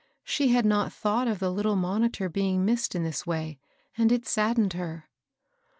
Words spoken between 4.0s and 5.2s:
it saddened her.